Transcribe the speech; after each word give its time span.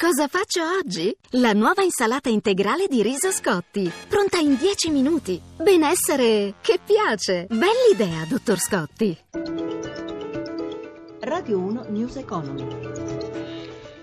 Cosa 0.00 0.28
faccio 0.28 0.62
oggi? 0.78 1.14
La 1.32 1.52
nuova 1.52 1.82
insalata 1.82 2.30
integrale 2.30 2.86
di 2.88 3.02
riso 3.02 3.30
Scotti, 3.30 3.92
pronta 4.08 4.38
in 4.38 4.56
10 4.56 4.88
minuti. 4.88 5.38
Benessere 5.58 6.54
che 6.62 6.80
piace. 6.82 7.46
Bell'idea, 7.46 8.24
dottor 8.26 8.58
Scotti. 8.58 9.14
Radio 11.20 11.58
1 11.58 11.84
News 11.90 12.16
Economy. 12.16 13.29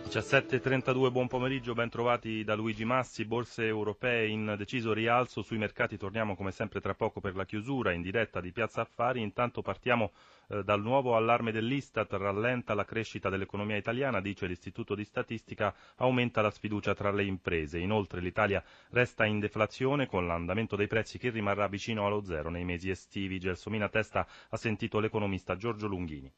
17.32, 0.08 1.12
buon 1.12 1.28
pomeriggio, 1.28 1.74
ben 1.74 1.90
trovati 1.90 2.46
da 2.46 2.56
Luigi 2.56 2.86
Massi, 2.86 3.26
borse 3.26 3.66
europee 3.66 4.28
in 4.28 4.56
deciso 4.58 4.94
rialzo 4.94 5.42
sui 5.42 5.58
mercati, 5.58 5.98
torniamo 5.98 6.34
come 6.34 6.52
sempre 6.52 6.80
tra 6.80 6.94
poco 6.94 7.20
per 7.20 7.36
la 7.36 7.44
chiusura 7.44 7.92
in 7.92 8.02
diretta 8.02 8.40
di 8.40 8.54
Piazza 8.54 8.80
Affari, 8.80 9.22
intanto 9.22 9.62
partiamo 9.62 10.14
eh, 10.48 10.64
dal 10.64 10.82
nuovo 10.82 11.18
allarme 11.18 11.52
dell'Istat, 11.52 12.14
rallenta 12.14 12.74
la 12.74 12.86
crescita 12.86 13.30
dell'economia 13.30 13.76
italiana, 13.76 14.22
dice 14.22 14.48
l'Istituto 14.48 14.96
di 14.96 15.04
Statistica, 15.04 15.76
aumenta 15.98 16.42
la 16.42 16.52
sfiducia 16.52 16.96
tra 16.96 17.12
le 17.12 17.26
imprese, 17.26 17.78
inoltre 17.78 18.22
l'Italia 18.22 18.64
resta 18.92 19.26
in 19.26 19.40
deflazione 19.40 20.08
con 20.08 20.26
l'andamento 20.26 20.78
dei 20.78 20.88
prezzi 20.88 21.18
che 21.18 21.32
rimarrà 21.32 21.68
vicino 21.68 22.06
allo 22.06 22.24
zero 22.24 22.50
nei 22.50 22.64
mesi 22.64 22.90
estivi, 22.90 23.40
Gelsomina 23.40 23.90
Testa 23.90 24.26
ha 24.50 24.58
sentito 24.58 25.00
l'economista 25.02 25.58
Giorgio 25.58 25.88
Lunghini 25.88 26.32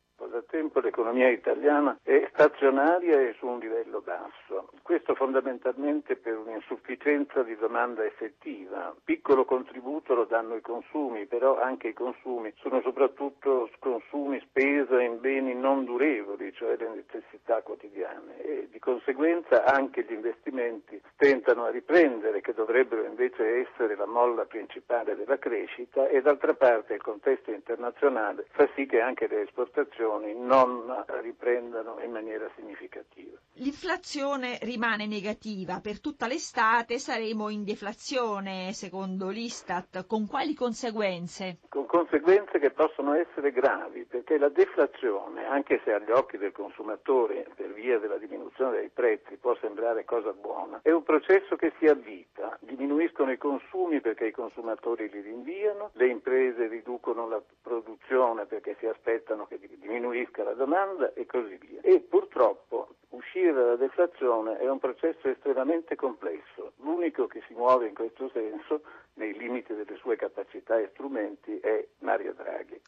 tempo 0.70 0.80
l'economia 0.80 1.30
italiana 1.30 1.98
è 2.04 2.30
stazionaria 2.32 3.20
e 3.20 3.36
su 3.40 3.48
un 3.48 3.60
livello 3.60 4.02
basso. 4.02 4.70
Questo 4.90 5.14
fondamentalmente 5.14 6.16
per 6.16 6.36
un'insufficienza 6.36 7.44
di 7.44 7.56
domanda 7.58 8.04
effettiva. 8.04 8.92
Piccolo 9.04 9.46
contributo 9.46 10.16
lo 10.16 10.26
danno 10.26 10.56
i 10.56 10.62
consumi, 10.62 11.28
però 11.28 11.62
anche 11.62 11.90
i 11.90 11.94
consumi 11.94 12.52
sono 12.58 12.82
soprattutto 12.82 13.70
consumi, 13.78 14.40
spesa 14.50 15.00
in 15.00 15.20
beni 15.20 15.54
non 15.54 15.86
durevoli, 15.86 16.52
cioè 16.54 16.76
le 16.76 16.90
necessità 16.90 17.62
quotidiane 17.62 18.42
e 18.42 18.68
di 18.72 18.80
conseguenza 18.80 19.64
anche 19.64 20.04
gli 20.04 20.14
investimenti 20.14 21.00
tentano 21.18 21.66
a 21.66 21.70
riprendere 21.70 22.42
che 22.42 22.56
dovrebbero 22.56 23.04
invece 23.04 23.68
essere 23.68 23.96
la 23.96 24.08
molla 24.08 24.46
principale 24.46 25.16
della 25.16 25.38
crescita 25.38 26.08
e 26.08 26.20
d'altra 26.22 26.56
parte 26.56 26.96
il 26.96 27.02
contesto 27.04 27.52
internazionale 27.52 28.48
fa 28.50 28.68
sì 28.74 28.88
che 28.88 29.02
anche 29.02 29.28
le 29.28 29.42
esportazioni 29.44 30.34
non 30.34 31.06
riprendano 31.22 32.00
in 32.04 32.10
maniera 32.10 32.50
significativa. 32.56 33.38
L'inflazione 33.54 34.58
rimane 34.80 35.08
negativa, 35.08 35.82
per 35.82 36.00
tutta 36.00 36.26
l'estate 36.26 37.00
saremo 37.00 37.50
in 37.50 37.66
deflazione 37.66 38.72
secondo 38.72 39.28
l'Istat, 39.28 40.06
con 40.08 40.26
quali 40.26 40.54
conseguenze? 40.54 41.58
Con 41.68 41.86
conseguenze 41.86 42.60
che 42.60 42.72
possono 42.72 43.14
essere 43.14 43.52
gravi, 43.52 44.06
perché 44.06 44.38
la 44.38 44.48
deflazione, 44.48 45.46
anche 45.46 45.82
se 45.84 45.92
agli 45.92 46.12
occhi 46.12 46.38
del 46.38 46.54
consumatore 46.54 47.46
via 47.80 47.98
della 47.98 48.18
diminuzione 48.18 48.80
dei 48.80 48.90
prezzi 48.90 49.38
può 49.38 49.56
sembrare 49.62 50.06
cosa 50.06 50.34
buona, 50.34 50.80
è 50.84 50.92
un 50.92 51.04
processo 51.04 51.56
che 51.56 51.72
si 51.80 51.86
avvita, 51.86 52.58
diminuiscono 52.62 53.32
i 53.32 53.38
consumi 53.38 54.02
perché 54.02 54.28
i 54.28 54.32
consumatori 54.32 55.10
li 55.10 55.22
rinviano, 55.22 55.92
le 55.94 56.08
imprese 56.08 56.68
riducono 56.68 57.28
la 57.28 57.42
produzione 57.62 58.46
perché 58.46 58.76
si 58.80 58.86
aspettano 58.86 59.48
che 59.48 59.60
diminuisca 59.60 60.44
la 60.44 60.54
domanda 60.54 61.14
e 61.14 61.26
così 61.26 61.58
via. 61.58 61.82
E 61.82 62.00
purtroppo 62.02 62.96
uscire 63.10 63.54
dalla 63.54 63.76
deflazione 63.76 64.58
è 64.58 64.70
un 64.70 64.80
processo 64.80 65.30
estremamente 65.30 65.96
complesso. 65.96 66.74
L'unico 66.78 67.28
che 67.28 67.42
si 67.48 67.54
muove 67.54 67.88
in 67.88 67.94
questo 67.94 68.30
senso, 68.34 68.82
nei 69.16 69.38
limiti 69.38 69.74
delle 69.74 69.96
sue 69.98 70.16
capacità 70.16 70.78
e 70.78 70.90
strumenti, 70.92 71.60
è 71.60 71.86
Mario 72.00 72.34
Draghi. 72.34 72.80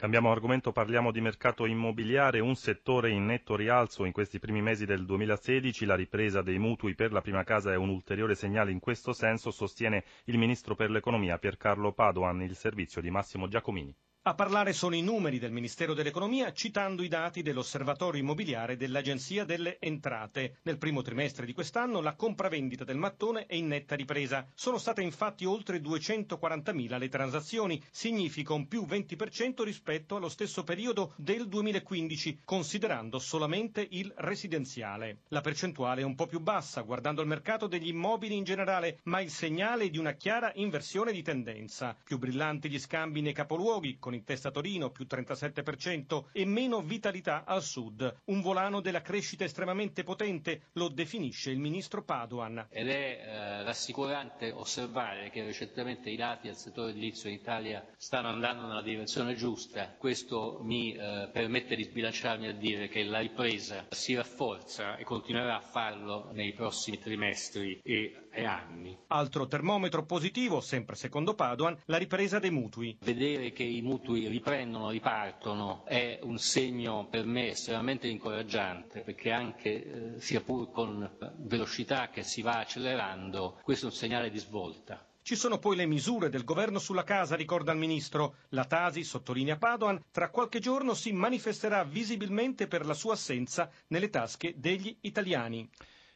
Cambiamo 0.00 0.30
argomento, 0.30 0.72
parliamo 0.72 1.12
di 1.12 1.20
mercato 1.20 1.66
immobiliare, 1.66 2.40
un 2.40 2.56
settore 2.56 3.10
in 3.10 3.26
netto 3.26 3.54
rialzo 3.54 4.06
in 4.06 4.12
questi 4.12 4.38
primi 4.38 4.62
mesi 4.62 4.86
del 4.86 5.04
2016, 5.04 5.84
la 5.84 5.94
ripresa 5.94 6.40
dei 6.40 6.58
mutui 6.58 6.94
per 6.94 7.12
la 7.12 7.20
prima 7.20 7.44
casa 7.44 7.70
è 7.70 7.76
un 7.76 7.90
ulteriore 7.90 8.34
segnale 8.34 8.70
in 8.70 8.78
questo 8.80 9.12
senso, 9.12 9.50
sostiene 9.50 10.04
il 10.24 10.38
ministro 10.38 10.74
per 10.74 10.88
l'economia 10.88 11.36
Piercarlo 11.36 11.92
Padoan, 11.92 12.40
il 12.40 12.56
servizio 12.56 13.02
di 13.02 13.10
Massimo 13.10 13.46
Giacomini. 13.46 13.94
A 14.24 14.34
parlare 14.34 14.74
sono 14.74 14.94
i 14.94 15.00
numeri 15.00 15.38
del 15.38 15.50
Ministero 15.50 15.94
dell'Economia 15.94 16.52
citando 16.52 17.02
i 17.02 17.08
dati 17.08 17.40
dell'Osservatorio 17.40 18.20
immobiliare 18.20 18.76
dell'Agenzia 18.76 19.46
delle 19.46 19.78
Entrate. 19.80 20.58
Nel 20.64 20.76
primo 20.76 21.00
trimestre 21.00 21.46
di 21.46 21.54
quest'anno 21.54 22.02
la 22.02 22.14
compravendita 22.14 22.84
del 22.84 22.98
mattone 22.98 23.46
è 23.46 23.54
in 23.54 23.68
netta 23.68 23.94
ripresa. 23.94 24.46
Sono 24.52 24.76
state 24.76 25.00
infatti 25.00 25.46
oltre 25.46 25.78
240.000 25.78 26.98
le 26.98 27.08
transazioni, 27.08 27.82
significa 27.90 28.52
un 28.52 28.68
più 28.68 28.82
20% 28.82 29.62
rispetto 29.62 30.16
allo 30.16 30.28
stesso 30.28 30.64
periodo 30.64 31.14
del 31.16 31.48
2015, 31.48 32.40
considerando 32.44 33.18
solamente 33.18 33.86
il 33.88 34.12
residenziale. 34.18 35.20
La 35.28 35.40
percentuale 35.40 36.02
è 36.02 36.04
un 36.04 36.14
po' 36.14 36.26
più 36.26 36.40
bassa 36.40 36.82
guardando 36.82 37.22
il 37.22 37.26
mercato 37.26 37.66
degli 37.66 37.88
immobili 37.88 38.36
in 38.36 38.44
generale, 38.44 38.98
ma 39.04 39.22
il 39.22 39.30
segnale 39.30 39.88
di 39.88 39.96
una 39.96 40.12
chiara 40.12 40.52
inversione 40.56 41.10
di 41.10 41.22
tendenza. 41.22 41.96
Più 42.04 42.18
brillanti 42.18 42.68
gli 42.68 42.78
scambi 42.78 43.22
nei 43.22 43.32
capoluoghi, 43.32 43.96
con 44.10 44.14
in 44.14 44.24
testa 44.24 44.50
Torino 44.50 44.90
più 44.90 45.06
37% 45.08 46.24
e 46.32 46.44
meno 46.44 46.80
vitalità 46.80 47.44
al 47.44 47.62
sud. 47.62 48.22
Un 48.24 48.40
volano 48.40 48.80
della 48.80 49.02
crescita 49.02 49.44
estremamente 49.44 50.02
potente, 50.02 50.62
lo 50.72 50.88
definisce 50.88 51.50
il 51.50 51.60
ministro 51.60 52.02
Paduan. 52.02 52.66
Ed 52.70 52.88
è 52.88 52.92
eh, 52.92 53.62
rassicurante 53.62 54.50
osservare 54.50 55.30
che 55.30 55.44
recentemente 55.44 56.10
i 56.10 56.16
dati 56.16 56.48
del 56.48 56.56
settore 56.56 56.90
edilizio 56.90 57.28
in 57.28 57.36
Italia 57.36 57.86
stanno 57.96 58.28
andando 58.28 58.66
nella 58.66 58.82
direzione 58.82 59.34
giusta. 59.34 59.94
Questo 59.96 60.58
mi 60.62 60.94
eh, 60.94 61.28
permette 61.32 61.76
di 61.76 61.84
sbilanciarmi 61.84 62.48
a 62.48 62.52
dire 62.52 62.88
che 62.88 63.04
la 63.04 63.20
ripresa 63.20 63.86
si 63.90 64.14
rafforza 64.14 64.96
e 64.96 65.04
continuerà 65.04 65.56
a 65.56 65.60
farlo 65.60 66.30
nei 66.32 66.52
prossimi 66.52 66.98
trimestri 66.98 67.80
e, 67.84 68.26
e 68.32 68.44
anni. 68.44 68.98
Altro 69.08 69.46
termometro 69.46 70.04
positivo, 70.04 70.60
sempre 70.60 70.96
secondo 70.96 71.34
Paduan, 71.34 71.76
la 71.86 71.98
ripresa 71.98 72.40
dei 72.40 72.50
mutui. 72.50 72.96
Vedere 73.00 73.52
che 73.52 73.62
i 73.62 73.82
mutui 73.82 73.98
mutui 74.00 74.28
riprendono, 74.28 74.88
ripartono, 74.90 75.84
è 75.84 76.18
un 76.22 76.38
segno 76.38 77.06
per 77.10 77.26
me 77.26 77.50
estremamente 77.50 78.08
incoraggiante 78.08 79.00
perché 79.00 79.30
anche 79.30 80.14
eh, 80.16 80.20
sia 80.20 80.40
pur 80.40 80.70
con 80.70 81.08
velocità 81.36 82.08
che 82.08 82.22
si 82.22 82.40
va 82.40 82.60
accelerando, 82.60 83.58
questo 83.62 83.86
è 83.86 83.90
un 83.90 83.94
segnale 83.94 84.30
di 84.30 84.38
svolta. 84.38 85.04
Ci 85.22 85.36
sono 85.36 85.58
poi 85.58 85.76
le 85.76 85.84
misure 85.84 86.30
del 86.30 86.44
governo 86.44 86.78
sulla 86.78 87.04
casa, 87.04 87.36
ricorda 87.36 87.72
il 87.72 87.78
ministro. 87.78 88.36
La 88.48 88.64
Tasi, 88.64 89.04
sottolinea 89.04 89.58
Padoan, 89.58 90.02
tra 90.10 90.30
qualche 90.30 90.60
giorno 90.60 90.94
si 90.94 91.12
manifesterà 91.12 91.84
visibilmente 91.84 92.66
per 92.66 92.86
la 92.86 92.94
sua 92.94 93.12
assenza 93.12 93.70
nelle 93.88 94.08
tasche 94.08 94.54
degli 94.56 94.96
italiani. 95.02 95.68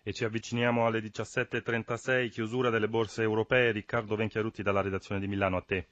E 0.03 0.13
ci 0.15 0.25
avviciniamo 0.25 0.87
alle 0.87 1.01
17.36, 1.01 2.31
chiusura 2.31 2.71
delle 2.71 2.89
borse 2.89 3.23
europee. 3.23 3.73
Riccardo 3.73 4.17
Venchiarutti 4.17 4.63
dalla 4.63 4.81
redazione 4.81 5.21
di 5.21 5.29
Milano, 5.29 5.59
a 5.59 5.63
te. 5.63 5.89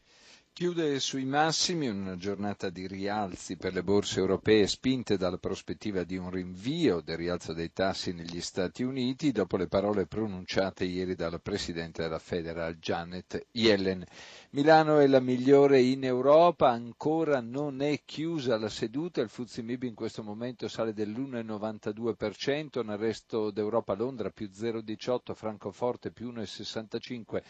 Chiude 0.54 1.00
sui 1.00 1.24
massimi 1.24 1.88
una 1.88 2.18
giornata 2.18 2.68
di 2.68 2.86
rialzi 2.86 3.56
per 3.56 3.72
le 3.72 3.82
borse 3.82 4.20
europee 4.20 4.66
spinte 4.66 5.16
dalla 5.16 5.38
prospettiva 5.38 6.04
di 6.04 6.18
un 6.18 6.28
rinvio 6.28 7.00
del 7.00 7.16
rialzo 7.16 7.54
dei 7.54 7.72
tassi 7.72 8.12
negli 8.12 8.42
Stati 8.42 8.82
Uniti 8.82 9.32
dopo 9.32 9.56
le 9.56 9.66
parole 9.66 10.04
pronunciate 10.04 10.84
ieri 10.84 11.14
dalla 11.14 11.38
Presidente 11.38 12.02
della 12.02 12.18
Federal 12.18 12.76
Janet 12.76 13.46
Yellen. 13.52 14.04
Milano 14.50 14.98
è 14.98 15.06
la 15.06 15.20
migliore 15.20 15.80
in 15.80 16.04
Europa, 16.04 16.68
ancora 16.68 17.40
non 17.40 17.80
è 17.80 18.02
chiusa 18.04 18.58
la 18.58 18.68
seduta, 18.68 19.22
il 19.22 19.30
Fuzzi 19.30 19.62
Mib 19.62 19.84
in 19.84 19.94
questo 19.94 20.22
momento 20.22 20.68
sale 20.68 20.92
dell'1,92%, 20.92 22.84
nel 22.84 22.98
resto 22.98 23.50
d'Europa 23.50 23.94
Londra 23.94 24.28
più 24.28 24.50
0,18, 24.52 25.32
Francoforte 25.34 26.10
più 26.10 26.30
1,65%, 26.30 27.42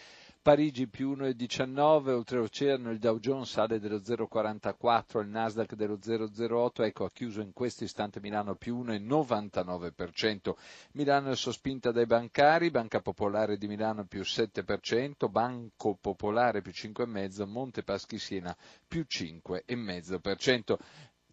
Parigi 0.42 0.88
più 0.88 1.12
1,19, 1.12 2.08
oltreoceano 2.08 2.90
il 2.90 2.98
Dow 2.98 3.20
Jones 3.20 3.48
sale 3.48 3.78
dello 3.78 3.98
0,44, 3.98 5.20
il 5.20 5.28
Nasdaq 5.28 5.74
dello 5.76 5.98
0,08, 6.02 6.82
ecco 6.84 7.04
ha 7.04 7.10
chiuso 7.12 7.40
in 7.40 7.52
questo 7.52 7.84
istante 7.84 8.18
Milano 8.18 8.56
più 8.56 8.82
1,99%. 8.82 10.54
Milano 10.94 11.30
è 11.30 11.36
sospinta 11.36 11.92
dai 11.92 12.06
bancari, 12.06 12.72
Banca 12.72 13.00
Popolare 13.00 13.56
di 13.56 13.68
Milano 13.68 14.04
più 14.04 14.22
7%, 14.22 15.30
Banco 15.30 15.94
Popolare 16.00 16.60
più 16.60 16.72
5,5%, 16.72 17.46
Monte 17.46 17.84
Paschi 17.84 18.18
Siena 18.18 18.56
più 18.88 19.06
5,5%. 19.08 20.76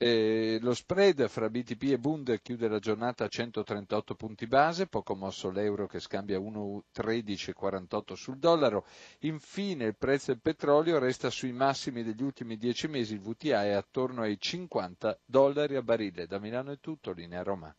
Eh, 0.01 0.60
lo 0.62 0.74
spread 0.74 1.28
fra 1.28 1.50
BTP 1.50 1.92
e 1.92 1.98
Bund 1.98 2.42
chiude 2.42 2.69
la 2.69 2.80
giornata 2.80 3.25
a 3.25 3.28
138 3.28 4.16
punti 4.16 4.48
base, 4.48 4.88
poco 4.88 5.13
mosso 5.13 5.50
l'euro 5.50 5.88
che 5.88 6.00
scambia 6.00 6.40
1,1348 6.40 8.13
sul 8.13 8.38
dollaro. 8.38 8.86
Infine 9.24 9.88
il 9.88 9.98
prezzo 9.98 10.31
del 10.31 10.40
petrolio 10.40 11.00
resta 11.00 11.30
sui 11.30 11.51
massimi 11.51 12.04
degli 12.04 12.24
ultimi 12.24 12.56
dieci 12.56 12.88
mesi, 12.88 13.16
il 13.16 13.19
VTA 13.19 13.66
è 13.66 13.72
attorno 13.72 14.22
ai 14.22 14.40
50 14.40 15.19
dollari 15.25 15.75
a 15.75 15.81
barile. 15.81 16.28
Da 16.28 16.40
Milano 16.40 16.72
è 16.72 16.80
tutto, 16.80 17.12
linea 17.12 17.44
Roma. 17.44 17.75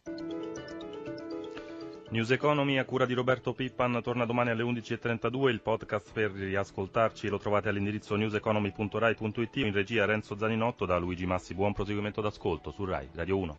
News 2.10 2.32
Economy 2.32 2.76
a 2.78 2.84
cura 2.84 3.06
di 3.06 3.14
Roberto 3.14 3.52
Pippan 3.52 4.00
torna 4.02 4.24
domani 4.24 4.50
alle 4.50 4.64
11.32, 4.64 5.48
il 5.48 5.60
podcast 5.60 6.10
per 6.12 6.32
riascoltarci 6.32 7.28
lo 7.28 7.38
trovate 7.38 7.68
all'indirizzo 7.68 8.16
newseconomy.rai.it 8.16 9.56
in 9.58 9.72
regia 9.72 10.06
Renzo 10.06 10.36
Zaninotto 10.36 10.86
da 10.86 10.98
Luigi 10.98 11.24
Massi, 11.24 11.54
buon 11.54 11.72
proseguimento 11.72 12.20
d'ascolto 12.20 12.72
su 12.72 12.84
Rai 12.84 13.08
Radio 13.14 13.38
1. 13.38 13.58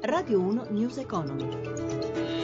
Radio 0.00 0.40
1 0.40 0.66
News 0.70 0.96
Economy. 0.96 2.35